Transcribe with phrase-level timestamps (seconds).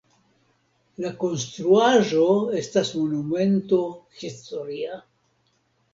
[1.03, 2.23] La konstruaĵo
[2.61, 3.83] estas monumento
[4.23, 4.99] historia.